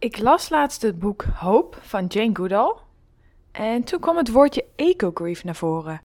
Ik 0.00 0.18
las 0.18 0.48
laatst 0.48 0.82
het 0.82 0.98
boek 0.98 1.22
Hope 1.22 1.76
van 1.80 2.06
Jane 2.06 2.36
Goodall. 2.36 2.74
En 3.52 3.84
toen 3.84 4.00
kwam 4.00 4.16
het 4.16 4.30
woordje 4.30 4.64
ecogrief 4.76 5.44
naar 5.44 5.54
voren. 5.54 6.00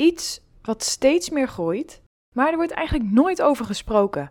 Iets 0.00 0.40
wat 0.62 0.82
steeds 0.82 1.30
meer 1.30 1.48
groeit, 1.48 2.02
maar 2.34 2.50
er 2.50 2.56
wordt 2.56 2.72
eigenlijk 2.72 3.10
nooit 3.10 3.42
over 3.42 3.64
gesproken. 3.64 4.30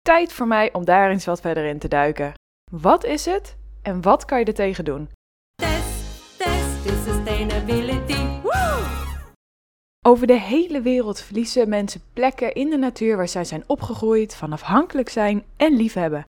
Tijd 0.00 0.32
voor 0.32 0.46
mij 0.46 0.72
om 0.72 0.84
daar 0.84 1.10
eens 1.10 1.24
wat 1.24 1.40
verder 1.40 1.64
in 1.64 1.78
te 1.78 1.88
duiken. 1.88 2.34
Wat 2.70 3.04
is 3.04 3.24
het 3.24 3.56
en 3.82 4.02
wat 4.02 4.24
kan 4.24 4.38
je 4.38 4.44
er 4.44 4.54
tegen 4.54 4.84
doen? 4.84 5.08
Test, 5.54 6.38
test 6.38 6.84
is 6.84 7.04
sustainability. 7.04 8.40
Woo! 8.42 8.82
Over 10.06 10.26
de 10.26 10.38
hele 10.38 10.80
wereld 10.80 11.20
verliezen 11.20 11.68
mensen 11.68 12.02
plekken 12.12 12.54
in 12.54 12.70
de 12.70 12.78
natuur 12.78 13.16
waar 13.16 13.28
zij 13.28 13.44
zijn 13.44 13.64
opgegroeid, 13.66 14.34
van 14.34 14.52
afhankelijk 14.52 15.08
zijn 15.08 15.44
en 15.56 15.76
liefhebben. 15.76 16.24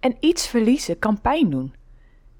En 0.00 0.16
iets 0.20 0.48
verliezen 0.48 0.98
kan 0.98 1.20
pijn 1.20 1.50
doen. 1.50 1.74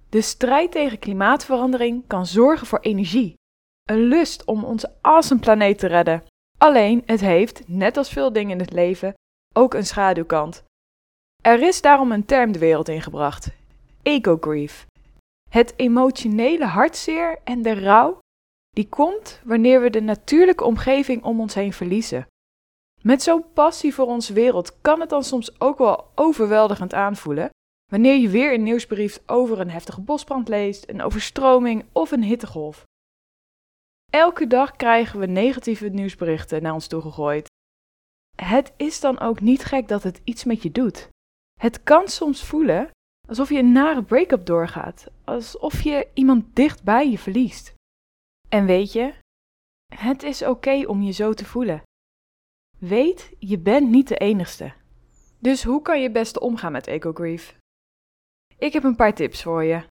De 0.08 0.20
strijd 0.20 0.72
tegen 0.72 0.98
klimaatverandering 0.98 2.06
kan 2.06 2.26
zorgen 2.26 2.66
voor 2.66 2.78
energie, 2.78 3.34
een 3.82 4.00
lust 4.00 4.44
om 4.44 4.64
onze 4.64 4.94
awesome 5.00 5.40
planeet 5.40 5.78
te 5.78 5.86
redden. 5.86 6.24
Alleen, 6.58 7.02
het 7.06 7.20
heeft, 7.20 7.68
net 7.68 7.96
als 7.96 8.08
veel 8.08 8.32
dingen 8.32 8.50
in 8.50 8.64
het 8.64 8.72
leven, 8.72 9.14
ook 9.54 9.74
een 9.74 9.86
schaduwkant. 9.86 10.64
Er 11.42 11.62
is 11.62 11.80
daarom 11.80 12.12
een 12.12 12.24
term 12.24 12.52
de 12.52 12.58
wereld 12.58 12.88
ingebracht: 12.88 13.50
ecogrief. 14.02 14.86
Het 15.50 15.72
emotionele 15.76 16.64
hartzeer 16.64 17.38
en 17.44 17.62
de 17.62 17.74
rouw 17.74 18.18
die 18.70 18.88
komt 18.88 19.40
wanneer 19.44 19.80
we 19.80 19.90
de 19.90 20.00
natuurlijke 20.00 20.64
omgeving 20.64 21.24
om 21.24 21.40
ons 21.40 21.54
heen 21.54 21.72
verliezen. 21.72 22.26
Met 23.02 23.22
zo'n 23.22 23.52
passie 23.52 23.94
voor 23.94 24.06
onze 24.06 24.32
wereld 24.32 24.80
kan 24.80 25.00
het 25.00 25.08
dan 25.08 25.24
soms 25.24 25.60
ook 25.60 25.78
wel 25.78 26.10
overweldigend 26.14 26.94
aanvoelen 26.94 27.50
wanneer 27.92 28.16
je 28.16 28.28
weer 28.28 28.54
een 28.54 28.62
nieuwsbrief 28.62 29.20
over 29.26 29.60
een 29.60 29.70
heftige 29.70 30.00
bosbrand 30.00 30.48
leest, 30.48 30.88
een 30.88 31.02
overstroming 31.02 31.84
of 31.92 32.10
een 32.10 32.22
hittegolf. 32.22 32.84
Elke 34.10 34.46
dag 34.46 34.76
krijgen 34.76 35.18
we 35.18 35.26
negatieve 35.26 35.88
nieuwsberichten 35.88 36.62
naar 36.62 36.72
ons 36.72 36.86
toegegooid. 36.86 37.48
Het 38.36 38.72
is 38.76 39.00
dan 39.00 39.18
ook 39.18 39.40
niet 39.40 39.64
gek 39.64 39.88
dat 39.88 40.02
het 40.02 40.20
iets 40.24 40.44
met 40.44 40.62
je 40.62 40.72
doet. 40.72 41.08
Het 41.60 41.82
kan 41.82 42.08
soms 42.08 42.44
voelen 42.44 42.90
alsof 43.28 43.48
je 43.48 43.58
een 43.58 43.72
nare 43.72 44.02
break-up 44.02 44.46
doorgaat, 44.46 45.06
alsof 45.24 45.82
je 45.82 46.08
iemand 46.14 46.56
dicht 46.56 46.82
bij 46.82 47.10
je 47.10 47.18
verliest. 47.18 47.74
En 48.48 48.66
weet 48.66 48.92
je, 48.92 49.14
het 49.94 50.22
is 50.22 50.42
oké 50.42 50.86
om 50.86 51.02
je 51.02 51.12
zo 51.12 51.32
te 51.32 51.44
voelen. 51.44 51.82
Weet, 52.78 53.32
je 53.38 53.58
bent 53.58 53.90
niet 53.90 54.08
de 54.08 54.16
enigste. 54.16 54.72
Dus 55.38 55.62
hoe 55.62 55.82
kan 55.82 56.00
je 56.00 56.10
best 56.10 56.38
omgaan 56.38 56.72
met 56.72 56.86
ecogrief? 56.86 57.56
Ik 58.58 58.72
heb 58.72 58.84
een 58.84 58.96
paar 58.96 59.14
tips 59.14 59.42
voor 59.42 59.64
je. 59.64 59.82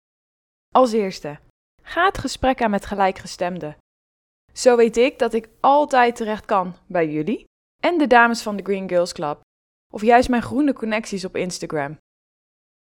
Als 0.76 0.92
eerste, 0.92 1.40
ga 1.82 2.06
het 2.06 2.18
gesprek 2.18 2.62
aan 2.62 2.70
met 2.70 2.86
gelijkgestemden. 2.86 3.78
Zo 4.54 4.76
weet 4.76 4.98
ik 4.98 5.20
dat 5.20 5.34
ik 5.34 5.50
altijd 5.60 6.16
terecht 6.16 6.46
kan 6.46 6.76
bij 6.88 7.10
jullie 7.10 7.46
en 7.84 7.98
de 7.98 8.08
dames 8.08 8.42
van 8.42 8.56
de 8.56 8.64
Green 8.64 8.90
Girls 8.90 9.14
Club, 9.14 9.42
of 9.94 10.02
juist 10.02 10.30
mijn 10.30 10.42
groene 10.42 10.74
connecties 10.74 11.26
op 11.26 11.36
Instagram. 11.36 11.98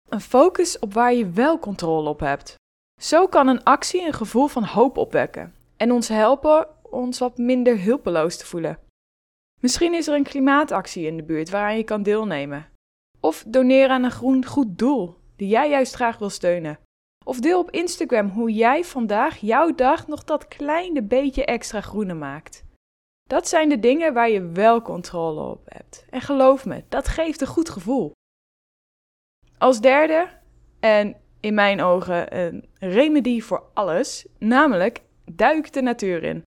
Een 0.09 0.22
focus 0.22 0.80
op 0.80 0.94
waar 0.94 1.14
je 1.14 1.30
wel 1.30 1.59
controle 1.59 2.09
op 2.09 2.20
hebt. 2.20 2.55
Zo 3.02 3.28
kan 3.28 3.48
een 3.48 3.64
actie 3.64 4.05
een 4.05 4.14
gevoel 4.14 4.48
van 4.48 4.64
hoop 4.64 4.98
opwekken 4.98 5.55
en 5.78 5.92
ons 5.92 6.08
helpen 6.08 6.67
ons 6.81 7.20
wat 7.20 7.38
minder 7.38 7.81
hulpeloos 7.83 8.38
te 8.38 8.45
voelen. 8.45 8.80
Misschien 9.62 9.94
is 9.94 10.08
er 10.08 10.16
een 10.16 10.23
klimaatactie 10.23 11.06
in 11.06 11.17
de 11.17 11.23
buurt 11.23 11.50
waaraan 11.50 11.78
je 11.78 11.84
kan 11.84 12.04
deelnemen. 12.04 12.70
Of 13.20 13.44
doneer 13.48 13.90
aan 13.90 14.04
een 14.04 14.12
groen 14.12 14.45
goed 14.45 14.78
doel 14.78 15.16
die 15.36 15.48
jij 15.48 15.70
juist 15.70 15.94
graag 15.94 16.17
wil 16.17 16.30
steunen. 16.30 16.80
Of 17.26 17.40
deel 17.40 17.59
op 17.59 17.72
Instagram 17.72 18.30
hoe 18.30 18.52
jij 18.52 18.84
vandaag 18.84 19.38
jouw 19.38 19.76
dag 19.76 20.08
nog 20.08 20.23
dat 20.23 20.48
kleine 20.48 21.04
beetje 21.04 21.45
extra 21.45 21.82
groene 21.82 22.14
maakt. 22.14 22.64
Dat 23.30 23.48
zijn 23.48 23.70
de 23.70 23.80
dingen 23.80 24.14
waar 24.14 24.30
je 24.30 24.48
wel 24.48 24.82
controle 24.82 25.42
op 25.42 25.61
hebt. 25.66 26.05
En 26.10 26.22
geloof 26.22 26.66
me, 26.66 26.83
dat 26.89 27.08
geeft 27.08 27.42
een 27.42 27.48
goed 27.48 27.70
gevoel. 27.70 28.11
Als 29.58 29.82
derde, 29.82 30.30
en 30.80 31.16
in 31.39 31.54
mijn 31.54 31.82
ogen 31.82 32.38
een 32.38 32.70
remedie 32.80 33.43
voor 33.43 33.64
alles, 33.73 34.28
namelijk 34.38 35.02
duik 35.32 35.73
de 35.73 35.82
natuur 35.82 36.23
in. 36.23 36.43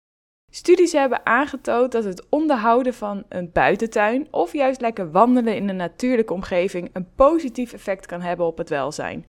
Studies 0.53 0.91
hebben 0.91 1.25
aangetoond 1.25 1.91
dat 1.91 2.03
het 2.03 2.29
onderhouden 2.29 2.94
van 2.94 3.25
een 3.29 3.51
buitentuin 3.51 4.28
of 4.31 4.53
juist 4.53 4.81
lekker 4.81 5.12
wandelen 5.12 5.56
in 5.56 5.69
een 5.69 5.75
natuurlijke 5.75 6.34
omgeving 6.34 6.89
een 6.94 7.13
positief 7.16 7.73
effect 7.73 8.06
kan 8.06 8.22
hebben 8.22 8.45
op 8.45 8.57
het 8.57 8.69
welzijn. 8.69 9.23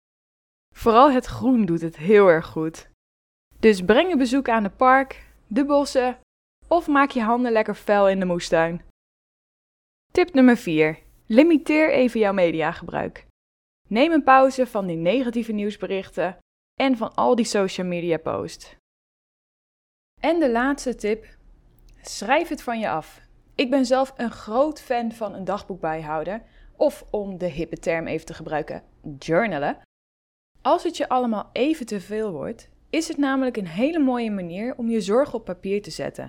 Vooral 0.75 1.11
het 1.11 1.25
groen 1.25 1.65
doet 1.65 1.81
het 1.81 1.97
heel 1.97 2.27
erg 2.27 2.45
goed. 2.45 2.89
Dus 3.59 3.81
breng 3.81 4.11
een 4.11 4.17
bezoek 4.17 4.49
aan 4.49 4.63
het 4.63 4.77
park, 4.77 5.25
de 5.47 5.65
bossen 5.65 6.17
of 6.67 6.87
maak 6.87 7.09
je 7.09 7.21
handen 7.21 7.51
lekker 7.51 7.75
fel 7.75 8.09
in 8.09 8.19
de 8.19 8.25
moestuin. 8.25 8.81
Tip 10.11 10.33
nummer 10.33 10.57
4. 10.57 10.99
Limiteer 11.25 11.91
even 11.91 12.19
jouw 12.19 12.33
mediagebruik. 12.33 13.25
Neem 13.87 14.11
een 14.11 14.23
pauze 14.23 14.67
van 14.67 14.87
die 14.87 14.97
negatieve 14.97 15.51
nieuwsberichten 15.51 16.37
en 16.79 16.97
van 16.97 17.13
al 17.15 17.35
die 17.35 17.45
social 17.45 17.87
media 17.87 18.17
posts. 18.17 18.75
En 20.21 20.39
de 20.39 20.51
laatste 20.51 20.95
tip: 20.95 21.25
schrijf 22.01 22.49
het 22.49 22.63
van 22.63 22.79
je 22.79 22.89
af. 22.89 23.21
Ik 23.55 23.69
ben 23.69 23.85
zelf 23.85 24.13
een 24.17 24.31
groot 24.31 24.81
fan 24.81 25.11
van 25.11 25.33
een 25.33 25.43
dagboek 25.43 25.79
bijhouden, 25.79 26.43
of 26.75 27.05
om 27.09 27.37
de 27.37 27.47
hippe 27.47 27.77
term 27.77 28.07
even 28.07 28.25
te 28.25 28.33
gebruiken, 28.33 28.83
journalen. 29.19 29.81
Als 30.61 30.83
het 30.83 30.97
je 30.97 31.09
allemaal 31.09 31.49
even 31.53 31.85
te 31.85 32.01
veel 32.01 32.31
wordt, 32.31 32.69
is 32.89 33.07
het 33.07 33.17
namelijk 33.17 33.57
een 33.57 33.67
hele 33.67 33.99
mooie 33.99 34.31
manier 34.31 34.75
om 34.77 34.89
je 34.89 35.01
zorgen 35.01 35.33
op 35.33 35.45
papier 35.45 35.81
te 35.81 35.91
zetten. 35.91 36.27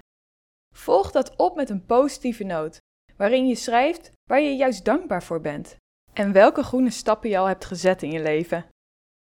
Volg 0.75 1.10
dat 1.10 1.36
op 1.36 1.56
met 1.56 1.70
een 1.70 1.86
positieve 1.86 2.44
noot, 2.44 2.78
waarin 3.16 3.47
je 3.47 3.54
schrijft 3.54 4.12
waar 4.31 4.41
je 4.41 4.56
juist 4.56 4.84
dankbaar 4.84 5.22
voor 5.22 5.41
bent 5.41 5.76
en 6.12 6.32
welke 6.32 6.62
groene 6.62 6.91
stappen 6.91 7.31
je 7.31 7.38
al 7.38 7.47
hebt 7.47 7.64
gezet 7.64 8.02
in 8.02 8.10
je 8.10 8.22
leven. 8.22 8.66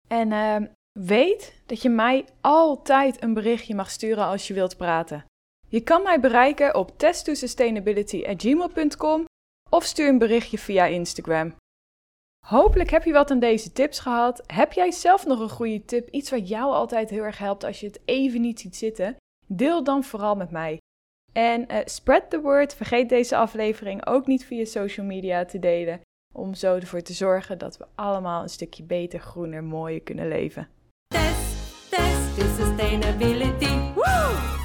En 0.09 0.31
uh, 0.31 0.69
weet 1.01 1.61
dat 1.67 1.83
je 1.83 1.89
mij 1.89 2.25
altijd 2.41 3.23
een 3.23 3.35
berichtje 3.35 3.75
mag 3.75 3.91
sturen 3.91 4.25
als 4.25 4.47
je 4.47 4.55
wilt 4.55 4.77
praten. 4.77 5.25
Je 5.69 5.81
kan 5.81 6.03
mij 6.03 6.21
bereiken 6.21 6.75
op 6.75 6.91
test2sustainability@gmail.com 6.91 9.25
of 9.71 9.85
stuur 9.85 10.09
een 10.09 10.19
berichtje 10.19 10.59
via 10.59 10.87
Instagram. 10.87 11.55
Hopelijk 12.47 12.91
heb 12.91 13.05
je 13.05 13.13
wat 13.13 13.31
aan 13.31 13.39
deze 13.39 13.73
tips 13.73 13.99
gehad. 13.99 14.43
Heb 14.47 14.73
jij 14.73 14.91
zelf 14.91 15.27
nog 15.27 15.41
een 15.41 15.51
goede 15.51 15.85
tip, 15.85 16.09
iets 16.09 16.31
wat 16.31 16.49
jou 16.49 16.73
altijd 16.73 17.11
heel 17.11 17.23
erg 17.23 17.39
helpt 17.39 17.65
als 17.65 17.81
je 17.81 17.87
het 17.87 18.01
even 18.05 18.41
niet 18.41 18.61
ziet 18.61 18.77
zitten? 18.77 19.17
Deel 19.47 19.85
dan 19.85 20.05
vooral 20.05 20.37
met 20.37 20.51
mij. 20.51 20.79
En 21.33 21.73
uh, 21.73 21.79
spread 21.85 22.31
the 22.31 22.41
word. 22.41 22.75
Vergeet 22.75 23.09
deze 23.09 23.37
aflevering 23.37 24.07
ook 24.07 24.27
niet 24.27 24.45
via 24.45 24.65
social 24.65 25.07
media 25.07 25.45
te 25.45 25.59
delen. 25.59 26.01
Om 26.35 26.55
zo 26.55 26.75
ervoor 26.75 27.03
te 27.03 27.13
zorgen 27.13 27.59
dat 27.59 27.77
we 27.77 27.87
allemaal 27.95 28.43
een 28.43 28.49
stukje 28.49 28.83
beter, 28.83 29.21
groener, 29.21 29.65
mooier 29.65 30.03
kunnen 30.03 30.29
leven. 30.29 30.69
to 32.37 32.43
sustainability. 32.57 33.95
Woo! 33.95 34.62